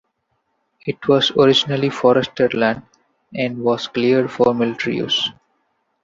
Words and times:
It 0.87 1.07
was 1.07 1.29
originally 1.37 1.91
forested 1.91 2.55
land, 2.55 2.81
and 3.35 3.59
was 3.61 3.87
cleared 3.87 4.31
for 4.31 4.51
military 4.51 4.95
use. 4.97 5.29